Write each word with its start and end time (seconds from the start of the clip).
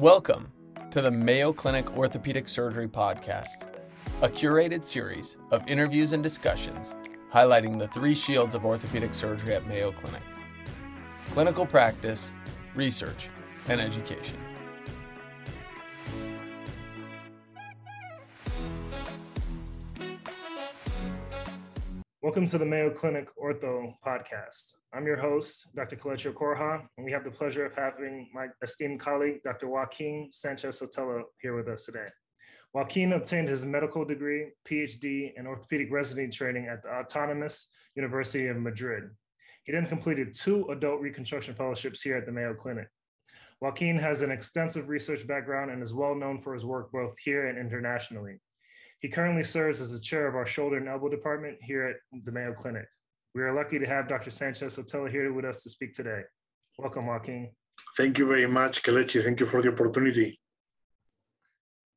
Welcome 0.00 0.50
to 0.92 1.02
the 1.02 1.10
Mayo 1.10 1.52
Clinic 1.52 1.94
Orthopedic 1.94 2.48
Surgery 2.48 2.88
Podcast, 2.88 3.66
a 4.22 4.30
curated 4.30 4.82
series 4.82 5.36
of 5.50 5.60
interviews 5.68 6.14
and 6.14 6.22
discussions 6.22 6.96
highlighting 7.30 7.78
the 7.78 7.88
three 7.88 8.14
shields 8.14 8.54
of 8.54 8.64
orthopedic 8.64 9.12
surgery 9.12 9.52
at 9.52 9.66
Mayo 9.66 9.92
Clinic 9.92 10.22
clinical 11.26 11.66
practice, 11.66 12.32
research, 12.74 13.28
and 13.68 13.78
education. 13.78 14.38
Welcome 22.22 22.46
to 22.48 22.58
the 22.58 22.66
Mayo 22.66 22.90
Clinic 22.90 23.30
Ortho 23.42 23.94
Podcast. 24.06 24.74
I'm 24.92 25.06
your 25.06 25.16
host, 25.16 25.68
Dr. 25.74 25.96
Kelechi 25.96 26.30
Okoroha, 26.30 26.82
and 26.98 27.06
we 27.06 27.10
have 27.12 27.24
the 27.24 27.30
pleasure 27.30 27.64
of 27.64 27.74
having 27.74 28.28
my 28.34 28.48
esteemed 28.62 29.00
colleague, 29.00 29.42
Dr. 29.42 29.68
Joaquin 29.68 30.28
Sanchez 30.30 30.82
Sotelo, 30.82 31.22
here 31.40 31.56
with 31.56 31.66
us 31.68 31.86
today. 31.86 32.04
Joaquin 32.74 33.14
obtained 33.14 33.48
his 33.48 33.64
medical 33.64 34.04
degree, 34.04 34.50
PhD, 34.68 35.32
and 35.38 35.48
orthopedic 35.48 35.90
residency 35.90 36.36
training 36.36 36.66
at 36.66 36.82
the 36.82 36.90
Autonomous 36.90 37.68
University 37.96 38.48
of 38.48 38.58
Madrid. 38.58 39.04
He 39.64 39.72
then 39.72 39.86
completed 39.86 40.34
two 40.34 40.66
adult 40.66 41.00
reconstruction 41.00 41.54
fellowships 41.54 42.02
here 42.02 42.18
at 42.18 42.26
the 42.26 42.32
Mayo 42.32 42.52
Clinic. 42.52 42.88
Joaquin 43.62 43.96
has 43.96 44.20
an 44.20 44.30
extensive 44.30 44.90
research 44.90 45.26
background 45.26 45.70
and 45.70 45.82
is 45.82 45.94
well 45.94 46.14
known 46.14 46.42
for 46.42 46.52
his 46.52 46.66
work 46.66 46.92
both 46.92 47.14
here 47.18 47.46
and 47.46 47.58
internationally. 47.58 48.40
He 49.00 49.08
currently 49.08 49.42
serves 49.42 49.80
as 49.80 49.90
the 49.90 49.98
chair 49.98 50.28
of 50.28 50.36
our 50.36 50.44
shoulder 50.44 50.76
and 50.76 50.86
elbow 50.86 51.08
department 51.08 51.56
here 51.62 51.84
at 51.84 51.96
the 52.24 52.30
Mayo 52.30 52.52
Clinic. 52.52 52.86
We 53.34 53.40
are 53.40 53.54
lucky 53.54 53.78
to 53.78 53.86
have 53.86 54.08
Dr. 54.08 54.30
Sanchez 54.30 54.76
Sotelo 54.76 55.10
here 55.10 55.32
with 55.32 55.46
us 55.46 55.62
to 55.62 55.70
speak 55.70 55.94
today. 55.94 56.20
Welcome, 56.76 57.06
Joaquin. 57.06 57.50
Thank 57.96 58.18
you 58.18 58.26
very 58.26 58.46
much, 58.46 58.82
Kelechi. 58.82 59.24
Thank 59.24 59.40
you 59.40 59.46
for 59.46 59.62
the 59.62 59.72
opportunity. 59.72 60.38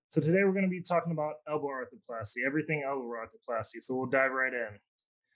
So 0.07 0.21
today 0.21 0.45
we're 0.45 0.53
going 0.53 0.63
to 0.63 0.69
be 0.69 0.81
talking 0.81 1.11
about 1.11 1.33
elbow 1.45 1.67
arthroplasty, 1.67 2.45
everything 2.47 2.83
elbow 2.87 3.11
arthroplasty. 3.11 3.81
So 3.81 3.95
we'll 3.95 4.05
dive 4.05 4.31
right 4.31 4.53
in. 4.53 4.69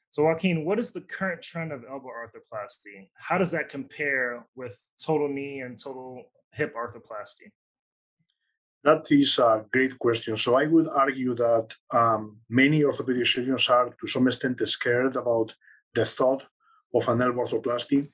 So 0.10 0.24
Joaquin, 0.24 0.64
what 0.64 0.80
is 0.80 0.94
the 0.94 1.02
current 1.02 1.42
trend 1.42 1.74
of 1.74 1.84
elbow 1.84 2.08
arthroplasty? 2.08 3.10
How 3.16 3.38
does 3.38 3.52
that 3.52 3.68
compare 3.68 4.46
with 4.56 4.80
total 5.04 5.28
knee 5.28 5.60
and 5.60 5.78
total 5.78 6.32
hip 6.54 6.74
arthroplasty? 6.76 7.52
That 8.88 9.12
is 9.12 9.38
a 9.38 9.66
great 9.70 10.00
question. 10.00 10.38
So 10.38 10.56
I 10.56 10.66
would 10.66 10.88
argue 10.88 11.36
that 11.36 11.76
um, 11.92 12.38
many 12.50 12.86
orthopedic 12.86 13.28
surgeons 13.28 13.68
are 13.68 13.90
to 13.90 14.08
some 14.08 14.30
extent 14.30 14.66
scared 14.66 15.18
about 15.18 15.54
the 15.94 16.06
thought 16.06 16.46
of 16.96 17.06
an 17.10 17.22
elbow 17.22 17.44
arthroplasty. 17.44 18.08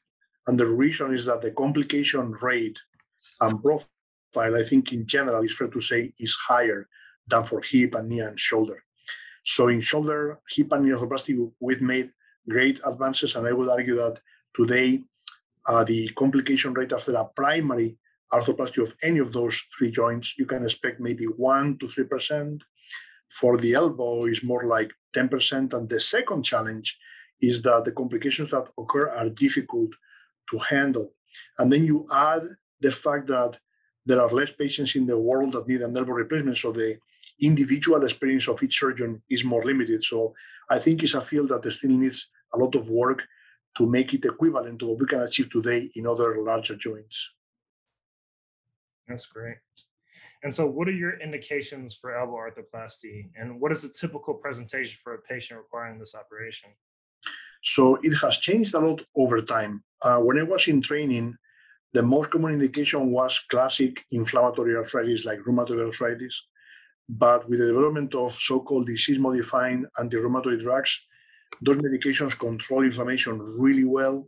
And 0.47 0.59
the 0.59 0.66
reason 0.66 1.13
is 1.13 1.25
that 1.25 1.44
the 1.44 1.51
complication 1.51 2.31
rate 2.41 2.79
and 3.39 3.61
profile, 3.61 4.55
I 4.55 4.63
think 4.63 4.94
in 4.94 5.05
general, 5.05 5.44
is 5.44 5.55
fair 5.55 5.67
to 5.67 5.79
say, 5.79 6.11
is 6.17 6.33
higher 6.33 6.89
than 7.27 7.44
for 7.44 7.61
hip 7.61 7.94
and 7.94 8.09
knee 8.09 8.21
and 8.21 8.39
shoulder. 8.39 8.83
So 9.44 9.67
in 9.67 9.79
shoulder, 9.79 10.39
hip 10.49 10.71
and 10.71 10.85
knee 10.85 10.94
arthroplasty, 10.94 11.51
we've 11.59 11.83
made 11.83 12.09
great 12.49 12.81
advances. 12.83 13.35
And 13.35 13.45
I 13.47 13.53
would 13.53 13.69
argue 13.69 13.97
that 13.97 14.17
today, 14.55 15.03
uh, 15.67 15.83
the 15.83 16.09
complication 16.16 16.73
rate 16.73 16.94
after 16.94 17.13
a 17.13 17.25
primary 17.25 17.99
arthroplasty 18.34 18.81
of 18.81 18.95
any 19.03 19.20
of 19.20 19.31
those 19.31 19.56
three 19.78 19.92
joints, 19.92 20.38
you 20.38 20.45
can 20.45 20.64
expect 20.64 21.00
maybe 21.00 21.26
1% 21.26 21.80
to 21.80 21.86
3%. 21.86 22.62
For 23.30 23.58
the 23.58 23.73
elbow, 23.73 24.25
is 24.25 24.44
more 24.44 24.66
like 24.66 24.92
10%. 25.16 25.73
And 25.73 25.90
the 25.90 26.00
second 26.00 26.44
challenge 26.44 26.98
is 27.42 27.62
that 27.64 27.86
the 27.86 27.92
complications 27.92 28.50
that 28.52 28.66
occur 28.78 29.09
are 29.09 29.30
difficult 29.30 29.92
to 30.50 30.58
handle. 30.58 31.14
And 31.58 31.72
then 31.72 31.84
you 31.86 32.08
add 32.12 32.44
the 32.80 32.91
fact 32.91 33.28
that 33.28 33.59
there 34.06 34.22
are 34.22 34.30
less 34.30 34.52
patients 34.52 34.96
in 34.96 35.06
the 35.06 35.18
world 35.18 35.53
that 35.53 35.68
need 35.68 35.81
an 35.81 35.97
elbow 35.97 36.13
replacement. 36.13 36.57
So 36.57 36.72
the 36.72 36.97
individual 37.40 38.03
experience 38.03 38.47
of 38.47 38.62
each 38.62 38.78
surgeon 38.80 39.22
is 39.30 39.44
more 39.44 39.63
limited. 39.63 40.03
So 40.03 40.34
I 40.69 40.80
think 40.80 41.03
it's 41.03 41.16
a 41.16 41.22
field 41.22 41.50
that 41.50 41.69
still 41.72 41.91
needs 41.91 42.30
a 42.53 42.57
lot 42.57 42.75
of 42.75 42.90
work 42.90 43.24
to 43.78 43.90
make 43.90 44.13
it 44.13 44.25
equivalent 44.25 44.80
to 44.80 44.88
what 44.88 45.00
we 45.00 45.07
can 45.07 45.22
achieve 45.22 45.50
today 45.50 45.90
in 45.96 46.06
other 46.06 46.41
larger 46.41 46.75
joints. 46.75 47.34
That's 49.08 49.25
great. 49.25 49.58
And 50.44 50.53
so, 50.53 50.68
what 50.68 50.88
are 50.90 51.00
your 51.03 51.19
indications 51.19 51.96
for 51.96 52.18
elbow 52.18 52.36
arthroplasty, 52.36 53.30
and 53.38 53.62
what 53.62 53.72
is 53.72 53.81
the 53.81 53.90
typical 53.90 54.34
presentation 54.34 54.97
for 55.03 55.14
a 55.14 55.22
patient 55.22 55.59
requiring 55.59 56.00
this 56.00 56.16
operation? 56.16 56.69
So, 57.63 57.96
it 58.03 58.13
has 58.22 58.40
changed 58.40 58.74
a 58.74 58.80
lot 58.80 59.02
over 59.16 59.42
time. 59.42 59.84
Uh, 60.02 60.19
when 60.19 60.38
I 60.38 60.44
was 60.44 60.68
in 60.68 60.81
training, 60.81 61.38
the 61.94 62.03
most 62.03 62.31
common 62.31 62.53
indication 62.53 63.12
was 63.12 63.40
classic 63.50 64.03
inflammatory 64.12 64.75
arthritis 64.75 65.25
like 65.25 65.40
rheumatoid 65.40 65.86
arthritis. 65.86 66.47
But 67.08 67.47
with 67.47 67.59
the 67.59 67.68
development 67.68 68.16
of 68.16 68.34
so 68.34 68.59
called 68.62 68.88
disease 68.88 69.19
modifying 69.19 69.86
anti 70.00 70.18
rheumatoid 70.18 70.62
drugs, 70.62 71.06
those 71.62 71.78
medications 71.78 72.38
control 72.38 72.84
inflammation 72.84 73.40
really 73.59 73.86
well 73.86 74.28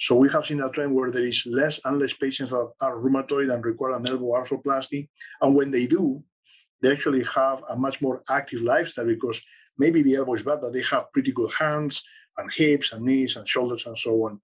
so 0.00 0.16
we 0.16 0.30
have 0.30 0.46
seen 0.46 0.62
a 0.62 0.70
trend 0.70 0.94
where 0.94 1.10
there 1.10 1.22
is 1.22 1.44
less 1.44 1.78
and 1.84 1.98
less 1.98 2.14
patients 2.14 2.50
that 2.50 2.70
are 2.80 2.96
rheumatoid 2.96 3.52
and 3.52 3.62
require 3.62 3.92
an 3.92 4.08
elbow 4.08 4.32
arthroplasty. 4.32 5.10
And 5.42 5.54
when 5.54 5.70
they 5.70 5.86
do, 5.86 6.24
they 6.80 6.90
actually 6.90 7.22
have 7.34 7.62
a 7.68 7.76
much 7.76 8.00
more 8.00 8.22
active 8.30 8.62
lifestyle 8.62 9.04
because 9.04 9.42
maybe 9.76 10.00
the 10.00 10.14
elbow 10.14 10.32
is 10.32 10.42
bad, 10.42 10.62
but 10.62 10.72
they 10.72 10.82
have 10.90 11.12
pretty 11.12 11.32
good 11.32 11.52
hands 11.52 12.02
and 12.38 12.50
hips 12.50 12.94
and 12.94 13.04
knees 13.04 13.36
and 13.36 13.46
shoulders 13.46 13.84
and 13.84 13.98
so 13.98 14.12
on. 14.24 14.40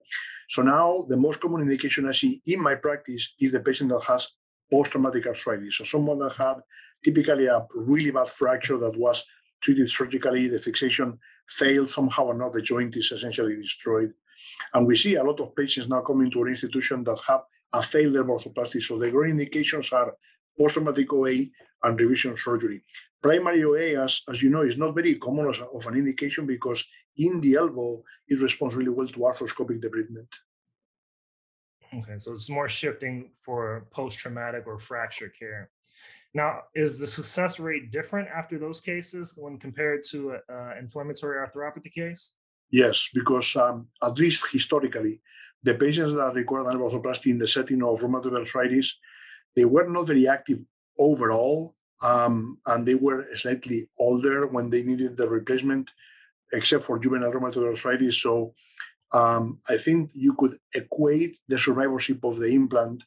So 0.50 0.60
now 0.60 1.06
the 1.08 1.16
most 1.16 1.40
common 1.40 1.62
indication 1.62 2.06
I 2.06 2.12
see 2.12 2.42
in 2.44 2.60
my 2.60 2.74
practice 2.74 3.32
is 3.40 3.52
the 3.52 3.60
patient 3.60 3.88
that 3.88 4.04
has 4.04 4.32
post-traumatic 4.70 5.26
arthritis. 5.26 5.78
So 5.78 5.84
someone 5.84 6.18
that 6.18 6.34
had 6.34 6.56
typically 7.02 7.46
a 7.46 7.66
really 7.74 8.10
bad 8.10 8.28
fracture 8.28 8.76
that 8.76 8.98
was 8.98 9.24
treated 9.62 9.88
surgically, 9.88 10.48
the 10.48 10.58
fixation 10.58 11.18
failed 11.48 11.88
somehow 11.88 12.24
or 12.24 12.34
not, 12.34 12.52
the 12.52 12.60
joint 12.60 12.94
is 12.94 13.10
essentially 13.10 13.56
destroyed. 13.56 14.12
And 14.74 14.86
we 14.86 14.96
see 14.96 15.14
a 15.16 15.24
lot 15.24 15.40
of 15.40 15.54
patients 15.54 15.88
now 15.88 16.00
coming 16.00 16.30
to 16.30 16.40
our 16.40 16.48
institution 16.48 17.04
that 17.04 17.18
have 17.26 17.42
a 17.72 17.82
failed 17.82 18.14
arthroplasty. 18.14 18.80
So 18.82 18.98
the 18.98 19.10
growing 19.10 19.32
indications 19.32 19.92
are 19.92 20.14
post-traumatic 20.58 21.12
OA 21.12 21.46
and 21.82 22.00
revision 22.00 22.36
surgery. 22.36 22.82
Primary 23.22 23.64
OA, 23.64 24.02
as, 24.02 24.22
as 24.30 24.42
you 24.42 24.50
know, 24.50 24.62
is 24.62 24.78
not 24.78 24.94
very 24.94 25.16
common 25.16 25.48
as 25.48 25.58
a, 25.58 25.66
of 25.66 25.86
an 25.86 25.94
indication 25.94 26.46
because 26.46 26.86
in 27.16 27.40
the 27.40 27.54
elbow, 27.54 28.02
it 28.28 28.40
responds 28.40 28.74
really 28.74 28.90
well 28.90 29.06
to 29.06 29.20
arthroscopic 29.20 29.82
debridement. 29.82 30.28
Okay, 31.94 32.18
so 32.18 32.32
it's 32.32 32.50
more 32.50 32.68
shifting 32.68 33.30
for 33.40 33.86
post-traumatic 33.90 34.66
or 34.66 34.78
fracture 34.78 35.28
care. 35.28 35.70
Now, 36.34 36.62
is 36.74 36.98
the 36.98 37.06
success 37.06 37.58
rate 37.58 37.90
different 37.90 38.28
after 38.28 38.58
those 38.58 38.80
cases 38.80 39.34
when 39.36 39.58
compared 39.58 40.02
to 40.10 40.36
an 40.48 40.78
inflammatory 40.78 41.38
arthropathy 41.38 41.92
case? 41.92 42.32
Yes, 42.70 43.10
because 43.14 43.56
um, 43.56 43.88
at 44.02 44.18
least 44.18 44.44
historically, 44.50 45.20
the 45.62 45.74
patients 45.74 46.14
that 46.14 46.34
required 46.34 46.66
an 46.66 46.78
arthroplasty 46.78 47.30
in 47.30 47.38
the 47.38 47.46
setting 47.46 47.82
of 47.82 48.00
rheumatoid 48.00 48.36
arthritis, 48.38 48.98
they 49.54 49.64
were 49.64 49.88
not 49.88 50.06
very 50.06 50.28
active 50.28 50.58
overall, 50.98 51.74
um, 52.02 52.58
and 52.66 52.86
they 52.86 52.94
were 52.94 53.26
slightly 53.34 53.88
older 53.98 54.46
when 54.46 54.70
they 54.70 54.82
needed 54.82 55.16
the 55.16 55.28
replacement, 55.28 55.90
except 56.52 56.84
for 56.84 56.98
juvenile 56.98 57.32
rheumatoid 57.32 57.66
arthritis. 57.66 58.20
So 58.20 58.54
um, 59.12 59.60
I 59.68 59.76
think 59.76 60.10
you 60.14 60.34
could 60.34 60.58
equate 60.74 61.38
the 61.48 61.58
survivorship 61.58 62.24
of 62.24 62.38
the 62.38 62.48
implant 62.48 63.02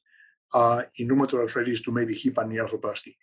uh, 0.54 0.84
in 0.98 1.10
rheumatoid 1.10 1.42
arthritis 1.42 1.82
to 1.84 1.92
maybe 1.92 2.16
hip 2.16 2.38
and 2.38 2.50
knee 2.50 2.58
arthroplasty. 2.58 3.16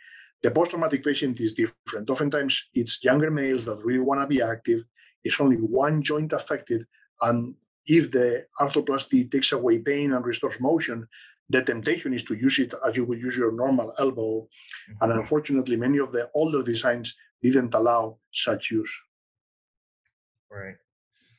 The 0.43 0.51
post-traumatic 0.51 1.03
patient 1.03 1.41
is 1.41 1.55
different. 1.55 2.11
Oftentimes, 2.11 2.69
it's 2.75 3.03
younger 3.03 3.31
males 3.31 3.65
that 3.65 3.83
really 3.85 4.01
want 4.01 4.21
to 4.21 4.27
be 4.27 4.43
active 4.43 4.85
it's 5.27 5.41
only 5.41 5.57
one 5.57 6.03
joint 6.03 6.33
affected. 6.33 6.87
And 7.21 7.55
if 7.87 8.11
the 8.11 8.47
arthroplasty 8.61 9.31
takes 9.31 9.53
away 9.53 9.79
pain 9.79 10.13
and 10.13 10.25
restores 10.25 10.61
motion, 10.61 11.07
the 11.49 11.63
temptation 11.63 12.13
is 12.13 12.25
to 12.25 12.35
use 12.35 12.59
it 12.59 12.75
as 12.87 12.97
you 12.97 13.05
would 13.05 13.21
use 13.21 13.37
your 13.37 13.53
normal 13.53 13.93
elbow. 13.99 14.41
Mm-hmm. 14.41 15.03
And 15.03 15.13
unfortunately, 15.13 15.77
many 15.77 15.99
of 15.99 16.13
the 16.13 16.29
older 16.35 16.63
designs 16.63 17.17
didn't 17.43 17.75
allow 17.75 18.19
such 18.33 18.71
use. 18.71 18.93
Right. 20.51 20.77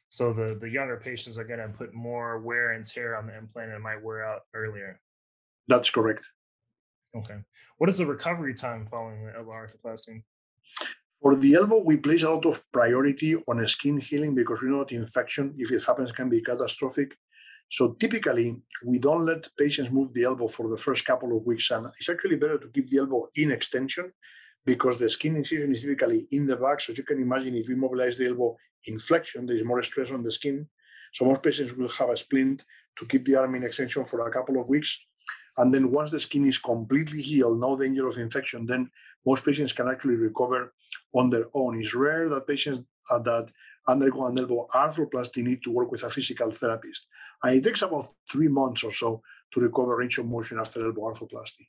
So 0.09 0.31
the, 0.31 0.55
the 0.55 0.69
younger 0.69 0.97
patients 0.97 1.37
are 1.37 1.43
going 1.43 1.59
to 1.59 1.67
put 1.69 1.93
more 1.93 2.39
wear 2.39 2.71
and 2.71 2.85
tear 2.85 3.17
on 3.17 3.27
the 3.27 3.37
implant 3.37 3.73
and 3.73 3.83
might 3.83 4.01
wear 4.01 4.23
out 4.23 4.41
earlier. 4.53 4.99
That's 5.67 5.89
correct. 5.89 6.25
Okay. 7.15 7.39
What 7.77 7.89
is 7.89 7.97
the 7.97 8.05
recovery 8.05 8.53
time 8.53 8.87
following 8.89 9.25
the 9.25 9.35
elbow 9.35 9.51
arthroplasty? 9.51 10.23
For 11.21 11.35
the 11.35 11.55
elbow, 11.55 11.81
we 11.83 11.97
place 11.97 12.23
a 12.23 12.29
lot 12.29 12.45
of 12.45 12.63
priority 12.71 13.35
on 13.47 13.65
skin 13.67 13.97
healing 13.97 14.35
because 14.35 14.61
we 14.61 14.69
know 14.69 14.83
that 14.83 14.91
infection, 14.91 15.55
if 15.57 15.71
it 15.71 15.83
happens, 15.83 16.11
can 16.11 16.29
be 16.29 16.41
catastrophic. 16.41 17.15
So 17.69 17.93
typically, 17.99 18.55
we 18.85 18.99
don't 18.99 19.25
let 19.25 19.49
patients 19.57 19.91
move 19.91 20.13
the 20.13 20.23
elbow 20.23 20.47
for 20.47 20.69
the 20.69 20.77
first 20.77 21.05
couple 21.05 21.35
of 21.35 21.45
weeks. 21.45 21.71
And 21.71 21.87
it's 21.99 22.09
actually 22.09 22.37
better 22.37 22.57
to 22.59 22.69
keep 22.69 22.87
the 22.87 22.99
elbow 22.99 23.29
in 23.35 23.51
extension 23.51 24.13
because 24.65 24.99
the 24.99 25.09
skin 25.09 25.35
incision 25.35 25.71
is 25.71 25.81
typically 25.81 26.27
in 26.31 26.45
the 26.45 26.55
back. 26.55 26.79
So 26.79 26.93
you 26.93 27.03
can 27.03 27.21
imagine 27.21 27.55
if 27.55 27.67
you 27.67 27.77
mobilize 27.77 28.17
the 28.17 28.27
elbow 28.27 28.55
in 28.85 28.99
flexion, 28.99 29.45
there 29.45 29.55
is 29.55 29.65
more 29.65 29.81
stress 29.81 30.11
on 30.11 30.23
the 30.23 30.31
skin. 30.31 30.67
So 31.13 31.25
most 31.25 31.41
patients 31.41 31.73
will 31.73 31.89
have 31.89 32.09
a 32.09 32.17
splint 32.17 32.63
to 32.99 33.05
keep 33.05 33.25
the 33.25 33.35
arm 33.35 33.55
in 33.55 33.63
extension 33.63 34.05
for 34.05 34.27
a 34.27 34.31
couple 34.31 34.61
of 34.61 34.69
weeks. 34.69 35.05
And 35.57 35.73
then 35.73 35.91
once 35.91 36.11
the 36.11 36.19
skin 36.19 36.47
is 36.47 36.59
completely 36.59 37.21
healed, 37.21 37.59
no 37.59 37.75
danger 37.75 38.07
of 38.07 38.17
infection, 38.17 38.65
then 38.65 38.89
most 39.25 39.43
patients 39.43 39.73
can 39.73 39.87
actually 39.87 40.15
recover 40.15 40.73
on 41.13 41.29
their 41.29 41.45
own. 41.53 41.79
It's 41.79 41.95
rare 41.95 42.29
that 42.29 42.47
patients 42.47 42.81
uh, 43.09 43.19
that 43.19 43.49
undergo 43.87 44.27
an 44.27 44.37
elbow 44.37 44.67
arthroplasty 44.73 45.43
need 45.43 45.63
to 45.63 45.71
work 45.71 45.91
with 45.91 46.03
a 46.03 46.09
physical 46.09 46.51
therapist. 46.51 47.07
And 47.43 47.55
it 47.55 47.63
takes 47.63 47.81
about 47.81 48.13
three 48.31 48.49
months 48.49 48.83
or 48.83 48.91
so 48.91 49.21
to 49.53 49.61
recover 49.61 49.95
range 49.95 50.17
of 50.17 50.27
motion 50.27 50.59
after 50.59 50.85
elbow 50.85 51.13
arthroplasty. 51.13 51.67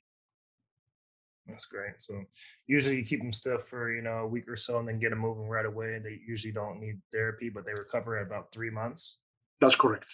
That's 1.47 1.65
great. 1.65 1.93
So 1.97 2.23
usually 2.67 2.97
you 2.97 3.05
keep 3.05 3.21
them 3.21 3.33
stiff 3.33 3.61
for 3.67 3.91
you 3.91 4.03
know 4.03 4.19
a 4.19 4.27
week 4.27 4.47
or 4.47 4.55
so, 4.55 4.77
and 4.77 4.87
then 4.87 4.99
get 4.99 5.09
them 5.09 5.19
moving 5.19 5.47
right 5.47 5.65
away. 5.65 5.99
They 5.99 6.19
usually 6.27 6.53
don't 6.53 6.79
need 6.79 7.01
therapy, 7.11 7.49
but 7.49 7.65
they 7.65 7.73
recover 7.73 8.17
at 8.17 8.27
about 8.27 8.51
three 8.51 8.69
months. 8.69 9.17
That's 9.59 9.75
correct. 9.75 10.05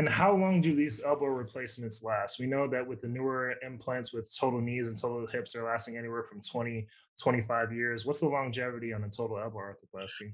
And 0.00 0.08
how 0.08 0.34
long 0.34 0.62
do 0.62 0.74
these 0.74 1.02
elbow 1.04 1.26
replacements 1.26 2.02
last? 2.02 2.38
We 2.38 2.46
know 2.46 2.66
that 2.68 2.86
with 2.86 3.02
the 3.02 3.08
newer 3.08 3.54
implants 3.60 4.14
with 4.14 4.34
total 4.34 4.58
knees 4.58 4.88
and 4.88 4.96
total 4.96 5.26
hips, 5.26 5.52
they're 5.52 5.66
lasting 5.66 5.98
anywhere 5.98 6.22
from 6.22 6.40
20, 6.40 6.88
25 7.20 7.70
years. 7.70 8.06
What's 8.06 8.20
the 8.20 8.28
longevity 8.28 8.94
on 8.94 9.04
a 9.04 9.10
total 9.10 9.38
elbow 9.38 9.58
arthroplasty? 9.58 10.32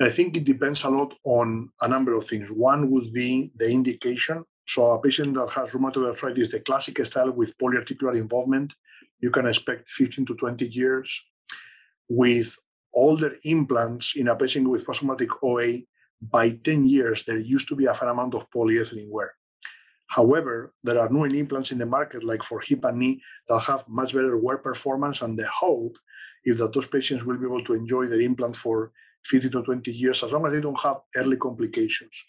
I 0.00 0.08
think 0.08 0.38
it 0.38 0.44
depends 0.44 0.82
a 0.84 0.88
lot 0.88 1.12
on 1.24 1.68
a 1.82 1.88
number 1.88 2.14
of 2.14 2.26
things. 2.26 2.50
One 2.50 2.90
would 2.90 3.12
be 3.12 3.52
the 3.54 3.70
indication. 3.70 4.46
So 4.66 4.92
a 4.92 4.98
patient 4.98 5.34
that 5.34 5.50
has 5.50 5.72
rheumatoid 5.72 6.06
arthritis, 6.06 6.50
the 6.50 6.60
classic 6.60 7.04
style 7.04 7.32
with 7.32 7.58
polyarticular 7.58 8.16
involvement, 8.16 8.72
you 9.20 9.30
can 9.30 9.46
expect 9.46 9.90
15 9.90 10.24
to 10.24 10.34
20 10.36 10.68
years. 10.68 11.22
With 12.08 12.56
older 12.94 13.36
implants 13.44 14.16
in 14.16 14.28
a 14.28 14.36
patient 14.36 14.70
with 14.70 14.86
post-traumatic 14.86 15.28
OA, 15.42 15.80
by 16.30 16.50
10 16.50 16.86
years, 16.86 17.24
there 17.24 17.38
used 17.38 17.68
to 17.68 17.76
be 17.76 17.86
a 17.86 17.94
fair 17.94 18.08
amount 18.08 18.34
of 18.34 18.48
polyethylene 18.50 19.10
wear. 19.10 19.34
However, 20.06 20.72
there 20.84 21.00
are 21.00 21.08
new 21.08 21.24
implants 21.24 21.72
in 21.72 21.78
the 21.78 21.86
market, 21.86 22.22
like 22.22 22.42
for 22.42 22.60
hip 22.60 22.84
and 22.84 22.98
knee, 22.98 23.22
that 23.48 23.60
have 23.60 23.88
much 23.88 24.14
better 24.14 24.36
wear 24.36 24.58
performance. 24.58 25.22
And 25.22 25.38
the 25.38 25.48
hope 25.48 25.96
is 26.44 26.58
that 26.58 26.72
those 26.72 26.86
patients 26.86 27.24
will 27.24 27.38
be 27.38 27.46
able 27.46 27.64
to 27.64 27.74
enjoy 27.74 28.06
their 28.06 28.20
implant 28.20 28.54
for 28.56 28.92
15 29.24 29.50
to 29.52 29.62
20 29.62 29.90
years, 29.90 30.22
as 30.22 30.32
long 30.32 30.46
as 30.46 30.52
they 30.52 30.60
don't 30.60 30.80
have 30.80 30.98
early 31.16 31.36
complications. 31.36 32.24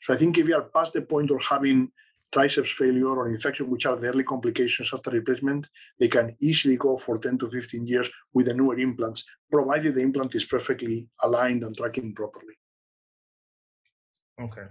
So 0.00 0.14
I 0.14 0.16
think 0.16 0.38
if 0.38 0.48
you 0.48 0.54
are 0.54 0.62
past 0.62 0.92
the 0.92 1.02
point 1.02 1.30
of 1.30 1.42
having 1.42 1.90
triceps 2.32 2.70
failure 2.70 3.08
or 3.08 3.28
infection, 3.28 3.70
which 3.70 3.86
are 3.86 3.96
the 3.96 4.08
early 4.08 4.24
complications 4.24 4.90
after 4.92 5.10
replacement, 5.10 5.66
they 5.98 6.08
can 6.08 6.36
easily 6.40 6.76
go 6.76 6.96
for 6.96 7.18
10 7.18 7.38
to 7.38 7.48
15 7.48 7.86
years 7.86 8.10
with 8.32 8.46
the 8.46 8.54
newer 8.54 8.76
implants, 8.78 9.24
provided 9.50 9.94
the 9.94 10.00
implant 10.00 10.34
is 10.34 10.44
perfectly 10.44 11.08
aligned 11.22 11.62
and 11.62 11.76
tracking 11.76 12.14
properly. 12.14 12.54
Okay. 14.40 14.66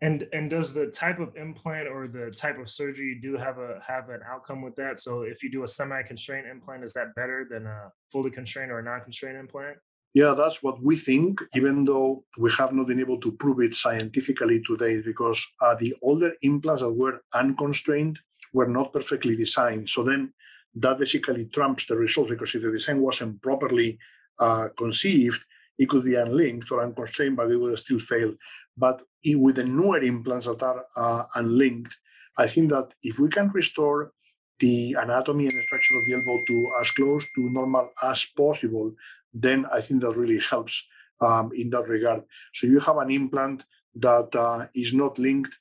And 0.00 0.26
and 0.32 0.50
does 0.50 0.74
the 0.74 0.86
type 0.88 1.20
of 1.20 1.36
implant 1.36 1.86
or 1.88 2.08
the 2.08 2.32
type 2.32 2.58
of 2.58 2.68
surgery 2.68 3.20
do 3.22 3.36
have 3.36 3.58
a 3.58 3.80
have 3.86 4.08
an 4.08 4.20
outcome 4.28 4.60
with 4.60 4.74
that? 4.76 4.98
So 4.98 5.22
if 5.22 5.42
you 5.42 5.50
do 5.50 5.62
a 5.62 5.68
semi-constrained 5.68 6.46
implant, 6.46 6.82
is 6.82 6.92
that 6.94 7.14
better 7.14 7.46
than 7.48 7.66
a 7.66 7.92
fully 8.10 8.30
constrained 8.30 8.72
or 8.72 8.80
a 8.80 8.82
non-constrained 8.82 9.38
implant? 9.38 9.78
Yeah, 10.14 10.34
that's 10.34 10.62
what 10.62 10.82
we 10.82 10.96
think, 10.96 11.40
even 11.54 11.84
though 11.84 12.24
we 12.36 12.50
have 12.58 12.72
not 12.72 12.86
been 12.86 13.00
able 13.00 13.18
to 13.20 13.32
prove 13.32 13.60
it 13.60 13.74
scientifically 13.74 14.60
today, 14.66 15.00
because 15.00 15.46
uh, 15.62 15.74
the 15.74 15.94
older 16.02 16.32
implants 16.42 16.82
that 16.82 16.92
were 16.92 17.22
unconstrained 17.32 18.18
were 18.52 18.66
not 18.66 18.92
perfectly 18.92 19.36
designed. 19.36 19.88
So 19.88 20.02
then 20.02 20.32
that 20.74 20.98
basically 20.98 21.46
trumps 21.46 21.86
the 21.86 21.96
results 21.96 22.30
because 22.30 22.54
if 22.54 22.62
the 22.62 22.72
design 22.72 23.00
wasn't 23.00 23.40
properly 23.40 23.98
uh, 24.38 24.68
conceived, 24.76 25.42
it 25.78 25.88
could 25.88 26.04
be 26.04 26.14
unlinked 26.14 26.70
or 26.70 26.82
unconstrained, 26.82 27.36
but 27.36 27.50
it 27.50 27.56
would 27.56 27.78
still 27.78 27.98
fail. 27.98 28.34
But 28.76 29.02
with 29.24 29.56
the 29.56 29.64
newer 29.64 30.00
implants 30.00 30.46
that 30.46 30.62
are 30.62 30.84
uh, 30.96 31.24
unlinked, 31.34 31.96
I 32.36 32.46
think 32.46 32.70
that 32.70 32.94
if 33.02 33.18
we 33.18 33.28
can 33.28 33.50
restore 33.50 34.12
the 34.58 34.96
anatomy 34.98 35.44
and 35.44 35.62
structure 35.64 35.98
of 35.98 36.06
the 36.06 36.14
elbow 36.14 36.42
to 36.46 36.72
as 36.80 36.90
close 36.92 37.26
to 37.34 37.50
normal 37.50 37.90
as 38.02 38.24
possible, 38.24 38.92
then 39.34 39.66
I 39.72 39.80
think 39.80 40.02
that 40.02 40.16
really 40.16 40.40
helps 40.40 40.86
um, 41.20 41.50
in 41.54 41.70
that 41.70 41.88
regard. 41.88 42.22
So 42.52 42.66
you 42.66 42.80
have 42.80 42.98
an 42.98 43.10
implant 43.10 43.64
that 43.96 44.34
uh, 44.34 44.66
is 44.74 44.94
not 44.94 45.18
linked 45.18 45.58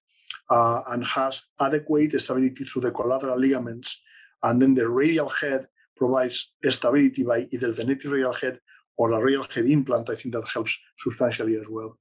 uh, 0.50 0.82
and 0.88 1.04
has 1.06 1.46
adequate 1.60 2.20
stability 2.20 2.64
through 2.64 2.84
the 2.84 2.92
collateral 2.92 3.40
ligaments, 3.40 4.02
and 4.44 4.62
then 4.62 4.74
the 4.74 4.88
radial 4.88 5.30
head 5.30 5.68
provides 5.96 6.54
stability 6.70 7.24
by 7.24 7.48
either 7.52 7.72
the 7.72 7.84
native 7.84 8.12
radial 8.12 8.34
head 8.34 8.60
or 8.98 9.12
a 9.12 9.24
radial 9.24 9.44
head 9.44 9.66
implant. 9.66 10.10
I 10.10 10.16
think 10.16 10.34
that 10.34 10.48
helps 10.48 10.78
substantially 10.98 11.56
as 11.58 11.68
well. 11.70 11.98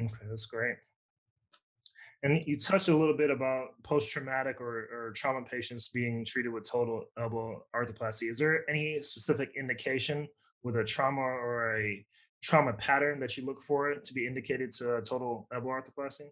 Okay, 0.00 0.26
that's 0.28 0.46
great. 0.46 0.76
And 2.22 2.42
you 2.46 2.58
touched 2.58 2.88
a 2.88 2.96
little 2.96 3.16
bit 3.16 3.30
about 3.30 3.68
post-traumatic 3.84 4.60
or, 4.60 4.88
or 4.92 5.12
trauma 5.14 5.44
patients 5.44 5.88
being 5.88 6.24
treated 6.24 6.52
with 6.52 6.68
total 6.68 7.04
elbow 7.16 7.64
arthroplasty. 7.74 8.28
Is 8.28 8.38
there 8.38 8.68
any 8.68 9.00
specific 9.02 9.52
indication 9.56 10.26
with 10.64 10.76
a 10.76 10.84
trauma 10.84 11.20
or 11.20 11.78
a 11.78 12.04
trauma 12.42 12.72
pattern 12.72 13.20
that 13.20 13.36
you 13.36 13.46
look 13.46 13.62
for 13.62 13.94
to 13.94 14.14
be 14.14 14.26
indicated 14.26 14.72
to 14.72 14.96
a 14.96 15.02
total 15.02 15.46
elbow 15.54 15.68
arthroplasty? 15.68 16.28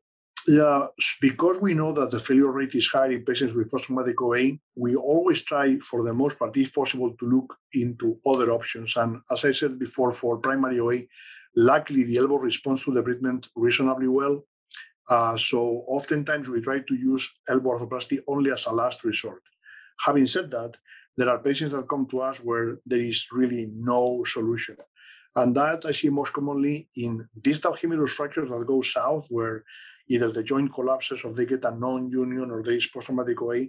Yeah, 0.48 0.86
because 1.20 1.60
we 1.60 1.74
know 1.74 1.92
that 1.92 2.12
the 2.12 2.20
failure 2.20 2.52
rate 2.52 2.74
is 2.76 2.86
high 2.86 3.08
in 3.08 3.24
patients 3.24 3.52
with 3.52 3.68
post-traumatic 3.68 4.20
OA, 4.22 4.52
we 4.76 4.94
always 4.94 5.42
try, 5.42 5.76
for 5.80 6.04
the 6.04 6.14
most 6.14 6.38
part, 6.38 6.56
if 6.56 6.72
possible, 6.72 7.16
to 7.18 7.26
look 7.26 7.56
into 7.72 8.20
other 8.24 8.50
options. 8.52 8.96
And 8.96 9.20
as 9.28 9.44
I 9.44 9.50
said 9.50 9.76
before, 9.76 10.12
for 10.12 10.36
primary 10.38 10.78
OA, 10.78 10.98
luckily 11.56 12.04
the 12.04 12.18
elbow 12.18 12.36
responds 12.36 12.84
to 12.84 12.92
the 12.92 13.02
treatment 13.02 13.48
reasonably 13.56 14.06
well. 14.06 14.44
Uh, 15.08 15.36
so 15.36 15.84
oftentimes 15.88 16.48
we 16.48 16.60
try 16.60 16.78
to 16.78 16.94
use 16.94 17.28
elbow 17.48 17.78
arthroplasty 17.78 18.20
only 18.28 18.52
as 18.52 18.66
a 18.66 18.72
last 18.72 19.04
resort. 19.04 19.42
Having 20.04 20.26
said 20.28 20.50
that, 20.52 20.76
there 21.16 21.28
are 21.28 21.38
patients 21.38 21.72
that 21.72 21.88
come 21.88 22.06
to 22.10 22.20
us 22.20 22.38
where 22.38 22.78
there 22.86 23.00
is 23.00 23.26
really 23.32 23.68
no 23.74 24.22
solution. 24.24 24.76
And 25.36 25.54
that 25.54 25.84
I 25.84 25.92
see 25.92 26.08
most 26.08 26.32
commonly 26.32 26.88
in 26.96 27.28
distal 27.42 27.74
humerus 27.74 28.14
fractures 28.14 28.48
that 28.48 28.66
go 28.66 28.80
south, 28.80 29.26
where 29.28 29.64
either 30.08 30.32
the 30.32 30.42
joint 30.42 30.72
collapses 30.72 31.24
or 31.24 31.32
they 31.32 31.44
get 31.44 31.64
a 31.64 31.78
non-union 31.78 32.50
or 32.50 32.62
there 32.62 32.74
is 32.74 32.86
post-traumatic 32.86 33.40
OA. 33.42 33.66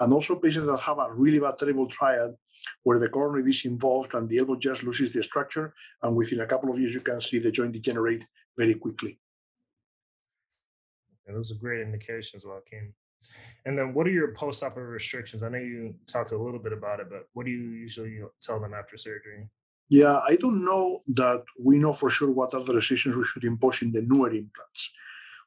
And 0.00 0.12
also 0.12 0.36
patients 0.36 0.66
that 0.66 0.80
have 0.80 0.98
a 0.98 1.12
really 1.12 1.40
bad 1.40 1.58
terrible 1.58 1.88
triad 1.88 2.34
where 2.84 3.00
the 3.00 3.08
coronoid 3.08 3.48
is 3.48 3.64
involved 3.64 4.14
and 4.14 4.28
the 4.28 4.38
elbow 4.38 4.54
just 4.56 4.84
loses 4.84 5.10
the 5.10 5.22
structure. 5.22 5.74
And 6.02 6.14
within 6.14 6.40
a 6.40 6.46
couple 6.46 6.70
of 6.70 6.78
years, 6.78 6.94
you 6.94 7.00
can 7.00 7.20
see 7.20 7.40
the 7.40 7.50
joint 7.50 7.72
degenerate 7.72 8.24
very 8.56 8.74
quickly. 8.74 9.18
Those 11.26 11.50
are 11.50 11.56
great 11.56 11.80
indications, 11.82 12.46
Joaquin. 12.46 12.94
And 13.66 13.76
then 13.76 13.92
what 13.92 14.06
are 14.06 14.10
your 14.10 14.34
post-operative 14.34 14.92
restrictions? 14.92 15.42
I 15.42 15.48
know 15.48 15.58
you 15.58 15.94
talked 16.06 16.32
a 16.32 16.38
little 16.38 16.60
bit 16.60 16.72
about 16.72 17.00
it, 17.00 17.10
but 17.10 17.24
what 17.32 17.44
do 17.44 17.52
you 17.52 17.70
usually 17.70 18.20
tell 18.40 18.60
them 18.60 18.72
after 18.72 18.96
surgery? 18.96 19.48
Yeah, 19.88 20.20
I 20.26 20.36
don't 20.36 20.64
know 20.64 21.02
that 21.14 21.44
we 21.58 21.78
know 21.78 21.94
for 21.94 22.10
sure 22.10 22.30
what 22.30 22.52
are 22.52 22.62
the 22.62 22.74
restrictions 22.74 23.16
we 23.16 23.24
should 23.24 23.44
impose 23.44 23.80
in 23.80 23.90
the 23.90 24.02
newer 24.02 24.28
implants. 24.30 24.92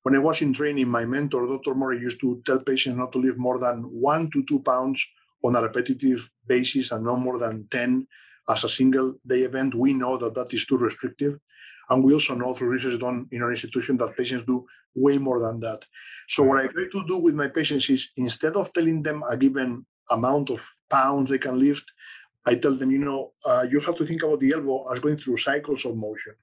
When 0.02 0.16
I 0.16 0.20
was 0.20 0.42
in 0.42 0.52
training, 0.54 0.90
my 0.90 1.06
mentor, 1.06 1.46
Dr. 1.46 1.76
Murray, 1.76 2.00
used 2.00 2.20
to 2.22 2.42
tell 2.44 2.60
patients 2.60 2.98
not 2.98 3.12
to 3.12 3.20
lift 3.20 3.38
more 3.38 3.60
than 3.60 3.84
one 3.84 4.32
to 4.32 4.44
two 4.44 4.60
pounds 4.62 5.06
on 5.44 5.56
a 5.56 5.62
repetitive 5.62 6.28
basis 6.48 6.92
and 6.92 7.06
no 7.06 7.16
more 7.16 7.38
than 7.38 7.68
10 7.72 8.08
as 8.50 8.64
a 8.64 8.70
single 8.70 9.14
day 9.28 9.42
event. 9.42 9.76
We 9.76 9.94
know 9.94 10.18
that 10.18 10.34
that 10.34 10.54
is 10.54 10.66
too 10.66 10.78
restrictive. 10.78 11.38
And 11.90 12.04
we 12.04 12.14
also 12.14 12.34
know 12.34 12.54
through 12.54 12.70
research 12.70 13.00
done 13.00 13.28
in 13.32 13.44
our 13.44 13.52
institution 13.52 13.98
that 13.98 14.18
patients 14.18 14.44
do 14.44 14.66
way 14.96 15.20
more 15.20 15.40
than 15.40 15.60
that. 15.60 15.84
So 16.28 16.44
what 16.44 16.60
I 16.60 16.68
try 16.68 16.86
to 16.92 17.06
do 17.08 17.20
with 17.20 17.36
my 17.36 17.50
patients 17.50 17.90
is 17.90 18.10
instead 18.18 18.56
of 18.56 18.74
telling 18.74 19.04
them 19.04 19.24
a 19.30 19.38
given 19.38 19.86
amount 20.10 20.50
of 20.50 20.68
pounds 20.90 21.30
they 21.30 21.38
can 21.38 21.60
lift, 21.60 21.86
I 22.46 22.56
tell 22.56 22.76
them, 22.76 22.92
you 22.92 22.98
know, 22.98 23.34
uh, 23.46 23.66
you 23.70 23.80
have 23.82 23.96
to 23.98 24.06
think 24.06 24.24
about 24.24 24.40
the 24.40 24.54
elbow 24.54 24.92
as 24.92 25.00
going 25.00 25.18
through 25.18 25.38
cycles 25.38 25.86
of 25.86 25.96
motion. 25.96 26.34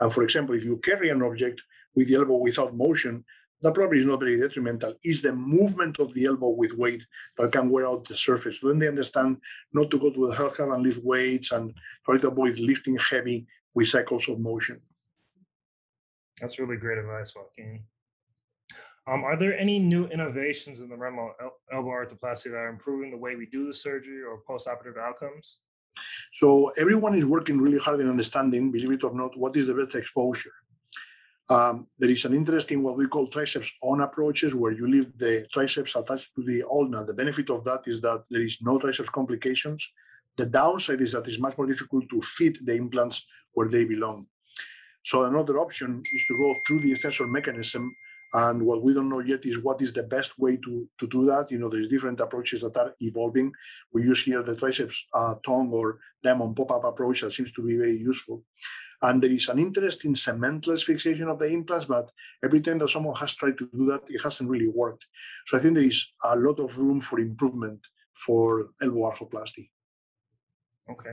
And 0.00 0.12
for 0.12 0.22
example, 0.24 0.54
if 0.54 0.64
you 0.64 0.78
carry 0.78 1.10
an 1.10 1.22
object 1.22 1.62
with 1.94 2.08
the 2.08 2.16
elbow 2.16 2.36
without 2.36 2.74
motion, 2.74 3.24
that 3.62 3.74
probably 3.74 3.98
is 3.98 4.04
not 4.04 4.20
very 4.20 4.38
detrimental. 4.38 4.94
It's 5.02 5.22
the 5.22 5.32
movement 5.32 5.98
of 5.98 6.12
the 6.12 6.26
elbow 6.26 6.50
with 6.50 6.74
weight 6.74 7.02
that 7.38 7.52
can 7.52 7.70
wear 7.70 7.86
out 7.86 8.04
the 8.06 8.16
surface. 8.16 8.60
Then 8.60 8.78
they 8.78 8.88
understand 8.88 9.38
not 9.72 9.90
to 9.90 9.98
go 9.98 10.10
to 10.10 10.26
the 10.26 10.34
health 10.34 10.58
and 10.58 10.82
lift 10.82 11.02
weights 11.04 11.52
and 11.52 11.72
try 12.04 12.18
to 12.18 12.28
avoid 12.28 12.58
lifting 12.58 12.98
heavy 12.98 13.46
with 13.72 13.88
cycles 13.88 14.28
of 14.28 14.40
motion. 14.40 14.80
That's 16.40 16.58
really 16.58 16.76
great 16.76 16.98
advice, 16.98 17.32
Joaquin. 17.34 17.84
Um, 19.06 19.22
are 19.22 19.36
there 19.36 19.58
any 19.58 19.78
new 19.78 20.06
innovations 20.06 20.80
in 20.80 20.88
the 20.88 20.96
realm 20.96 21.18
of 21.18 21.50
elbow 21.70 21.90
arthroplasty 21.90 22.44
that 22.44 22.56
are 22.56 22.68
improving 22.68 23.10
the 23.10 23.18
way 23.18 23.36
we 23.36 23.46
do 23.46 23.66
the 23.66 23.74
surgery 23.74 24.22
or 24.22 24.40
post-operative 24.46 24.98
outcomes? 24.98 25.60
So 26.32 26.70
everyone 26.78 27.14
is 27.14 27.26
working 27.26 27.58
really 27.60 27.78
hard 27.78 28.00
in 28.00 28.08
understanding, 28.08 28.72
believe 28.72 28.92
it 28.92 29.04
or 29.04 29.14
not, 29.14 29.36
what 29.36 29.56
is 29.56 29.66
the 29.66 29.74
best 29.74 29.94
exposure. 29.94 30.52
Um, 31.50 31.86
there 31.98 32.10
is 32.10 32.24
an 32.24 32.34
interesting 32.34 32.82
what 32.82 32.96
we 32.96 33.06
call 33.06 33.26
triceps 33.26 33.70
on 33.82 34.00
approaches 34.00 34.54
where 34.54 34.72
you 34.72 34.88
leave 34.88 35.16
the 35.18 35.46
triceps 35.52 35.94
attached 35.94 36.34
to 36.36 36.42
the 36.42 36.62
ulna. 36.62 37.04
The 37.04 37.12
benefit 37.12 37.50
of 37.50 37.62
that 37.64 37.82
is 37.86 38.00
that 38.00 38.24
there 38.30 38.40
is 38.40 38.62
no 38.62 38.78
triceps 38.78 39.10
complications. 39.10 39.92
The 40.36 40.46
downside 40.46 41.02
is 41.02 41.12
that 41.12 41.28
it's 41.28 41.38
much 41.38 41.58
more 41.58 41.66
difficult 41.66 42.08
to 42.08 42.22
fit 42.22 42.64
the 42.64 42.72
implants 42.72 43.26
where 43.52 43.68
they 43.68 43.84
belong. 43.84 44.26
So 45.02 45.24
another 45.24 45.58
option 45.58 46.02
is 46.14 46.24
to 46.28 46.38
go 46.38 46.54
through 46.66 46.80
the 46.80 46.92
extensor 46.92 47.26
mechanism 47.26 47.94
And 48.34 48.62
what 48.62 48.82
we 48.82 48.92
don't 48.92 49.08
know 49.08 49.20
yet 49.20 49.46
is 49.46 49.62
what 49.62 49.80
is 49.80 49.92
the 49.92 50.02
best 50.02 50.38
way 50.38 50.56
to, 50.56 50.88
to 50.98 51.06
do 51.06 51.24
that. 51.26 51.52
You 51.52 51.58
know, 51.58 51.68
there's 51.68 51.88
different 51.88 52.20
approaches 52.20 52.62
that 52.62 52.76
are 52.76 52.94
evolving. 53.00 53.52
We 53.92 54.02
use 54.02 54.22
here 54.22 54.42
the 54.42 54.56
triceps 54.56 55.06
uh, 55.14 55.36
tongue 55.46 55.70
or 55.72 56.00
diamond 56.22 56.56
pop-up 56.56 56.84
approach 56.84 57.20
that 57.20 57.32
seems 57.32 57.52
to 57.52 57.62
be 57.62 57.76
very 57.76 57.96
useful. 57.96 58.42
And 59.02 59.22
there 59.22 59.30
is 59.30 59.48
an 59.48 59.58
interest 59.58 60.04
in 60.04 60.14
cementless 60.14 60.82
fixation 60.82 61.28
of 61.28 61.38
the 61.38 61.46
implants, 61.46 61.84
but 61.84 62.10
every 62.42 62.60
time 62.60 62.78
that 62.78 62.90
someone 62.90 63.14
has 63.16 63.34
tried 63.34 63.56
to 63.58 63.68
do 63.72 63.86
that, 63.86 64.00
it 64.08 64.20
hasn't 64.22 64.50
really 64.50 64.68
worked. 64.68 65.06
So 65.46 65.56
I 65.56 65.60
think 65.60 65.74
there 65.74 65.84
is 65.84 66.12
a 66.24 66.34
lot 66.34 66.58
of 66.58 66.76
room 66.78 67.00
for 67.00 67.20
improvement 67.20 67.80
for 68.14 68.70
elbow 68.82 69.10
arthroplasty. 69.10 69.68
Okay. 70.90 71.12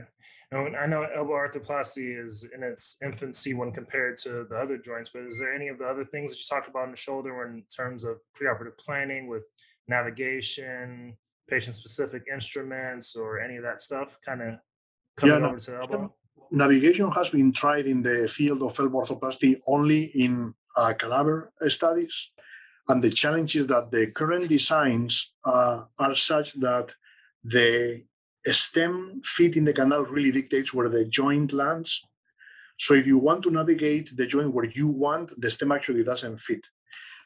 Now, 0.50 0.66
I 0.66 0.86
know 0.86 1.04
elbow 1.04 1.32
arthroplasty 1.32 2.22
is 2.22 2.46
in 2.54 2.62
its 2.62 2.98
infancy 3.02 3.54
when 3.54 3.72
compared 3.72 4.18
to 4.18 4.46
the 4.48 4.56
other 4.56 4.76
joints, 4.76 5.10
but 5.12 5.22
is 5.22 5.38
there 5.38 5.54
any 5.54 5.68
of 5.68 5.78
the 5.78 5.86
other 5.86 6.04
things 6.04 6.30
that 6.30 6.38
you 6.38 6.44
talked 6.48 6.68
about 6.68 6.84
in 6.84 6.90
the 6.90 6.96
shoulder 6.96 7.46
in 7.46 7.62
terms 7.74 8.04
of 8.04 8.18
preoperative 8.38 8.76
planning 8.78 9.28
with 9.28 9.44
navigation, 9.88 11.16
patient 11.48 11.74
specific 11.74 12.24
instruments, 12.30 13.16
or 13.16 13.40
any 13.40 13.56
of 13.56 13.62
that 13.62 13.80
stuff 13.80 14.18
kind 14.24 14.42
of 14.42 14.58
coming 15.16 15.40
yeah, 15.40 15.48
over 15.48 15.58
to 15.58 15.70
the 15.70 15.78
elbow? 15.78 16.14
Navigation 16.50 17.10
has 17.12 17.30
been 17.30 17.50
tried 17.50 17.86
in 17.86 18.02
the 18.02 18.28
field 18.28 18.62
of 18.62 18.78
elbow 18.78 19.00
arthroplasty 19.00 19.58
only 19.66 20.04
in 20.04 20.52
uh, 20.76 20.92
cadaver 20.92 21.50
studies. 21.68 22.30
And 22.88 23.02
the 23.02 23.10
challenge 23.10 23.56
is 23.56 23.68
that 23.68 23.90
the 23.90 24.10
current 24.10 24.48
designs 24.48 25.34
uh, 25.44 25.84
are 25.98 26.14
such 26.14 26.54
that 26.54 26.92
the 27.42 28.04
stem 28.50 29.20
fit 29.22 29.56
in 29.56 29.64
the 29.64 29.72
canal 29.72 30.04
really 30.04 30.32
dictates 30.32 30.74
where 30.74 30.88
the 30.88 31.04
joint 31.04 31.52
lands. 31.52 32.04
So 32.78 32.94
if 32.94 33.06
you 33.06 33.18
want 33.18 33.44
to 33.44 33.50
navigate 33.50 34.16
the 34.16 34.26
joint 34.26 34.52
where 34.52 34.64
you 34.64 34.88
want, 34.88 35.40
the 35.40 35.50
stem 35.50 35.72
actually 35.72 36.02
doesn't 36.02 36.40
fit. 36.40 36.66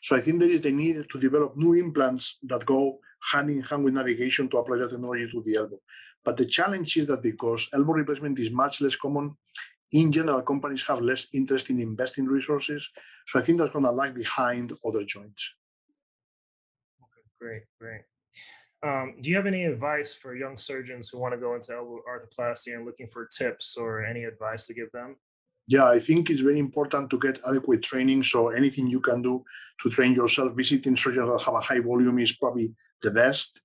So 0.02 0.14
I 0.14 0.20
think 0.20 0.40
there 0.40 0.50
is 0.50 0.61
the 0.61 0.70
need 0.70 1.06
to 1.11 1.18
develop 1.18 1.56
new 1.56 1.73
implants 1.73 2.38
that 2.44 2.66
go 2.66 2.99
hand 3.32 3.50
in 3.50 3.62
hand 3.62 3.85
with 3.85 3.94
navigation 3.94 4.49
to 4.50 4.58
apply 4.58 4.78
that 4.78 4.90
technology 4.90 5.30
to 5.30 5.42
the 5.42 5.56
elbow. 5.56 5.80
But 6.25 6.37
the 6.37 6.44
challenge 6.44 6.96
is 6.96 7.06
that 7.06 7.23
because 7.23 7.68
elbow 7.73 7.92
replacement 7.92 8.38
is 8.38 8.50
much 8.50 8.80
less 8.80 8.96
common, 8.96 9.37
in 9.92 10.12
general, 10.12 10.42
companies 10.42 10.82
have 10.87 11.00
less 11.00 11.28
interest 11.32 11.70
in 11.70 11.80
investing 11.80 12.26
resources. 12.26 12.90
So 13.26 13.38
I 13.38 13.42
think 13.42 13.58
that's 13.58 13.73
going 13.73 13.85
to 13.85 13.90
lag 13.90 14.14
behind 14.14 14.73
other 14.85 15.04
joints. 15.04 15.54
Okay, 17.00 17.26
great, 17.40 17.62
great. 17.80 18.02
Um, 18.83 19.14
do 19.21 19.30
you 19.30 19.37
have 19.37 19.47
any 19.47 19.64
advice 19.64 20.14
for 20.14 20.37
young 20.37 20.56
surgeons 20.56 21.09
who 21.09 21.21
want 21.21 21.33
to 21.35 21.40
go 21.40 21.54
into 21.54 21.73
elbow 21.75 22.00
arthroplasty 22.09 22.75
and 22.75 22.85
looking 22.85 23.09
for 23.09 23.26
tips 23.26 23.76
or 23.76 24.04
any 24.04 24.25
advice 24.25 24.66
to 24.66 24.75
give 24.75 24.92
them? 24.92 25.16
Yeah, 25.68 25.87
I 25.87 25.99
think 25.99 26.30
it's 26.30 26.42
very 26.42 26.61
important 26.61 27.11
to 27.11 27.18
get 27.18 27.40
adequate 27.49 27.83
training. 27.83 28.23
So 28.23 28.50
anything 28.50 28.87
you 28.87 29.00
can 29.00 29.23
do 29.23 29.45
to 29.83 29.90
train 29.90 30.14
yourself, 30.14 30.52
visiting 30.54 30.97
surgeons 30.97 31.28
that 31.28 31.42
have 31.42 31.54
a 31.54 31.61
high 31.61 31.80
volume 31.80 32.18
is 32.21 32.33
probably 32.33 32.75
the 33.02 33.11
best. 33.11 33.61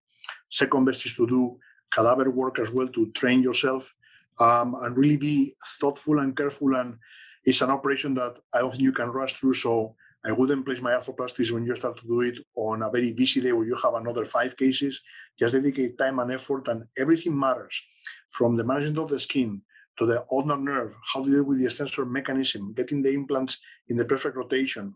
Second 0.49 0.85
best 0.85 1.05
is 1.05 1.15
to 1.15 1.27
do 1.27 1.59
cadaver 1.93 2.31
work 2.31 2.57
as 2.59 2.71
well 2.71 2.87
to 2.87 3.11
train 3.11 3.43
yourself 3.43 3.93
um, 4.39 4.75
and 4.81 4.97
really 4.97 5.17
be 5.17 5.55
thoughtful 5.79 6.19
and 6.19 6.35
careful. 6.35 6.75
And 6.75 6.97
it's 7.43 7.61
an 7.61 7.69
operation 7.69 8.15
that 8.15 8.37
I 8.53 8.59
don't 8.59 8.71
think 8.71 8.81
you 8.81 8.91
can 8.91 9.09
rush 9.09 9.33
through. 9.33 9.53
So 9.53 9.95
I 10.23 10.31
wouldn't 10.31 10.65
place 10.65 10.81
my 10.81 10.91
arthroplasties 10.91 11.51
when 11.51 11.65
you 11.65 11.75
start 11.75 11.97
to 11.99 12.07
do 12.07 12.21
it 12.21 12.39
on 12.55 12.83
a 12.83 12.91
very 12.91 13.11
busy 13.11 13.41
day 13.41 13.53
where 13.53 13.65
you 13.65 13.75
have 13.83 13.95
another 13.95 14.23
five 14.23 14.55
cases. 14.55 15.01
Just 15.39 15.53
dedicate 15.55 15.97
time 15.97 16.19
and 16.19 16.31
effort, 16.31 16.67
and 16.67 16.83
everything 16.97 17.37
matters 17.37 17.83
from 18.29 18.55
the 18.55 18.63
management 18.63 18.99
of 18.99 19.09
the 19.09 19.19
skin 19.19 19.61
to 19.97 20.05
the 20.05 20.23
ulnar 20.31 20.57
nerve, 20.57 20.95
how 21.13 21.23
to 21.23 21.29
deal 21.29 21.43
with 21.43 21.59
the 21.59 21.65
extensor 21.65 22.05
mechanism, 22.05 22.73
getting 22.73 23.01
the 23.01 23.11
implants 23.11 23.59
in 23.89 23.97
the 23.97 24.05
perfect 24.05 24.35
rotation, 24.37 24.95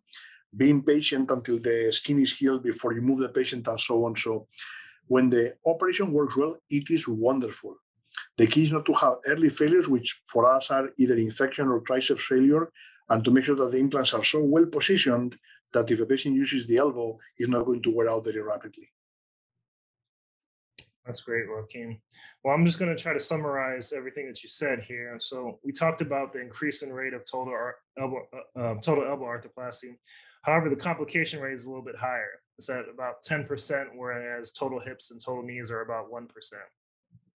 being 0.55 0.83
patient 0.83 1.31
until 1.31 1.59
the 1.59 1.91
skin 1.91 2.19
is 2.19 2.37
healed 2.37 2.63
before 2.63 2.93
you 2.93 3.01
move 3.01 3.19
the 3.19 3.29
patient, 3.29 3.67
and 3.67 3.79
so 3.79 4.05
on. 4.05 4.15
So, 4.15 4.45
when 5.07 5.29
the 5.29 5.55
operation 5.65 6.11
works 6.11 6.37
well, 6.37 6.57
it 6.69 6.89
is 6.91 7.07
wonderful. 7.07 7.77
The 8.37 8.47
key 8.47 8.63
is 8.63 8.71
not 8.71 8.85
to 8.85 8.93
have 8.93 9.15
early 9.25 9.49
failures, 9.49 9.87
which 9.87 10.21
for 10.27 10.45
us 10.45 10.71
are 10.71 10.89
either 10.97 11.15
infection 11.17 11.67
or 11.67 11.81
triceps 11.81 12.25
failure, 12.25 12.71
and 13.09 13.23
to 13.23 13.31
make 13.31 13.43
sure 13.43 13.55
that 13.55 13.71
the 13.71 13.77
implants 13.77 14.13
are 14.13 14.23
so 14.23 14.43
well 14.43 14.65
positioned 14.65 15.37
that 15.73 15.89
if 15.91 15.99
a 15.99 16.05
patient 16.05 16.35
uses 16.35 16.65
the 16.65 16.77
elbow, 16.77 17.17
it's 17.37 17.49
not 17.49 17.65
going 17.65 17.81
to 17.81 17.95
wear 17.95 18.09
out 18.09 18.23
very 18.23 18.41
rapidly. 18.41 18.89
That's 21.05 21.21
great, 21.21 21.47
Joaquin. 21.47 21.99
Well, 22.43 22.55
I'm 22.55 22.65
just 22.65 22.79
going 22.79 22.95
to 22.95 23.01
try 23.01 23.13
to 23.13 23.19
summarize 23.19 23.93
everything 23.93 24.27
that 24.27 24.41
you 24.41 24.49
said 24.49 24.79
here. 24.79 25.17
So 25.19 25.59
we 25.63 25.71
talked 25.71 26.01
about 26.01 26.33
the 26.33 26.41
increasing 26.41 26.91
rate 26.91 27.13
of 27.13 27.23
total 27.29 27.53
elbow, 27.97 28.23
uh, 28.33 28.59
uh, 28.59 28.75
total 28.81 29.05
elbow 29.05 29.25
arthroplasty. 29.25 29.97
However, 30.41 30.69
the 30.69 30.75
complication 30.75 31.41
rate 31.41 31.53
is 31.53 31.65
a 31.65 31.69
little 31.69 31.83
bit 31.83 31.95
higher. 31.95 32.41
It's 32.57 32.69
at 32.69 32.85
about 32.91 33.23
10%, 33.23 33.87
whereas 33.95 34.51
total 34.51 34.79
hips 34.79 35.11
and 35.11 35.23
total 35.23 35.43
knees 35.43 35.69
are 35.69 35.81
about 35.81 36.11
1%. 36.11 36.27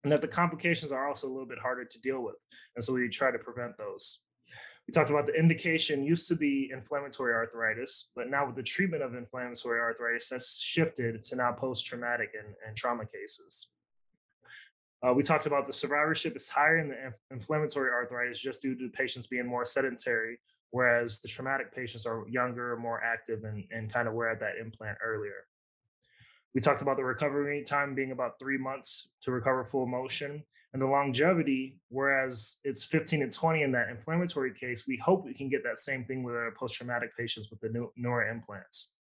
And 0.05 0.13
that 0.13 0.23
the 0.23 0.29
complications 0.29 0.93
are 0.93 1.09
also 1.09 1.27
a 1.27 1.33
little 1.33 1.47
bit 1.47 1.59
harder 1.59 1.85
to 1.85 2.01
deal 2.01 2.23
with. 2.23 2.37
And 2.77 2.85
so 2.85 2.93
we 2.93 3.09
try 3.09 3.33
to 3.33 3.39
prevent 3.39 3.77
those. 3.77 4.21
We 4.87 4.93
talked 4.93 5.11
about 5.11 5.27
the 5.27 5.33
indication 5.33 6.05
used 6.05 6.29
to 6.29 6.37
be 6.37 6.71
inflammatory 6.73 7.35
arthritis, 7.35 8.09
but 8.15 8.31
now 8.31 8.47
with 8.47 8.55
the 8.55 8.63
treatment 8.63 9.03
of 9.03 9.15
inflammatory 9.15 9.81
arthritis, 9.81 10.29
that's 10.29 10.59
shifted 10.59 11.25
to 11.25 11.37
now 11.37 11.53
post 11.53 11.87
traumatic 11.87 12.31
and, 12.39 12.55
and 12.67 12.77
trauma 12.77 13.05
cases. 13.05 13.67
Uh, 15.03 15.13
we 15.13 15.23
talked 15.23 15.47
about 15.47 15.67
the 15.67 15.73
survivorship 15.73 16.37
is 16.37 16.49
higher 16.49 16.79
in 16.79 16.89
the 16.89 17.13
inflammatory 17.31 17.91
arthritis 17.91 18.41
just 18.41 18.63
due 18.63 18.77
to 18.77 18.89
patients 18.91 19.27
being 19.27 19.47
more 19.47 19.65
sedentary, 19.65 20.39
whereas 20.71 21.21
the 21.21 21.29
traumatic 21.29 21.75
patients 21.75 22.07
are 22.07 22.25
younger, 22.29 22.77
more 22.77 23.03
active, 23.03 23.43
and, 23.45 23.65
and 23.73 23.93
kind 23.93 24.07
of 24.07 24.15
wear 24.15 24.37
that 24.37 24.57
implant 24.61 24.97
earlier. 25.05 25.47
We 26.55 26.61
talked 26.61 26.81
about 26.81 26.97
the 26.97 27.05
recovery 27.05 27.63
time 27.65 27.95
being 27.95 28.13
about 28.13 28.39
three 28.39 28.57
months 28.57 29.09
to 29.23 29.33
recover 29.33 29.65
full 29.65 29.87
motion 29.87 30.45
and 30.77 30.83
the 30.83 30.87
longevity, 30.87 31.79
whereas 31.89 32.59
it's 32.63 32.85
15 32.85 33.23
and 33.23 33.33
20 33.33 33.63
in 33.63 33.73
that 33.73 33.89
inflammatory 33.89 34.53
case, 34.53 34.85
we 34.87 34.99
hope 34.99 35.25
we 35.25 35.33
can 35.33 35.49
get 35.49 35.65
that 35.65 35.79
same 35.79 36.05
thing 36.05 36.23
with 36.23 36.35
our 36.35 36.53
post 36.53 36.75
traumatic 36.75 37.17
patients 37.17 37.49
with 37.51 37.59
the 37.61 37.71
new, 37.71 37.91
newer 37.97 38.29
implants. 38.29 38.91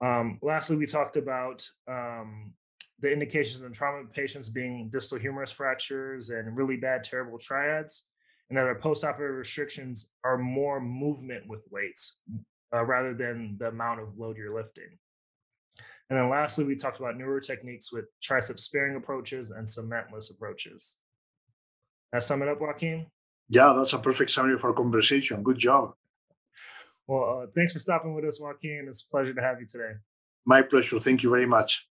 Um, 0.00 0.38
lastly, 0.42 0.76
we 0.76 0.86
talked 0.86 1.16
about 1.16 1.68
um, 1.88 2.52
the 3.00 3.12
indications 3.12 3.62
in 3.62 3.72
trauma 3.72 4.06
patients 4.12 4.48
being 4.48 4.88
distal 4.90 5.18
humerus 5.18 5.50
fractures 5.50 6.30
and 6.30 6.56
really 6.56 6.76
bad, 6.76 7.02
terrible 7.02 7.36
triads, 7.36 8.04
and 8.48 8.56
that 8.56 8.68
our 8.68 8.78
postoperative 8.78 9.38
restrictions 9.38 10.12
are 10.22 10.38
more 10.38 10.80
movement 10.80 11.48
with 11.48 11.64
weights 11.72 12.20
uh, 12.72 12.84
rather 12.84 13.12
than 13.12 13.56
the 13.58 13.66
amount 13.66 13.98
of 13.98 14.16
load 14.16 14.36
you're 14.36 14.54
lifting. 14.54 14.96
And 16.10 16.18
then 16.18 16.28
lastly, 16.28 16.64
we 16.64 16.74
talked 16.74 16.98
about 16.98 17.16
newer 17.16 17.38
techniques 17.38 17.92
with 17.92 18.06
tricep 18.20 18.58
sparing 18.58 18.96
approaches 18.96 19.52
and 19.52 19.66
cementless 19.66 20.30
approaches. 20.30 20.96
That 22.12 22.24
sum 22.24 22.42
it 22.42 22.48
up, 22.48 22.60
Joaquin? 22.60 23.06
Yeah, 23.48 23.72
that's 23.78 23.92
a 23.92 23.98
perfect 23.98 24.32
summary 24.32 24.54
of 24.54 24.64
our 24.64 24.72
conversation. 24.72 25.44
Good 25.44 25.58
job. 25.58 25.94
Well, 27.06 27.42
uh, 27.42 27.46
thanks 27.54 27.72
for 27.72 27.80
stopping 27.80 28.14
with 28.14 28.24
us, 28.24 28.40
Joaquin. 28.40 28.86
It's 28.88 29.04
a 29.04 29.08
pleasure 29.08 29.34
to 29.34 29.40
have 29.40 29.60
you 29.60 29.66
today. 29.66 29.92
My 30.44 30.62
pleasure. 30.62 30.98
Thank 30.98 31.22
you 31.22 31.30
very 31.30 31.46
much. 31.46 31.86